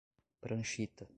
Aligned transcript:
Pranchita 0.39 1.07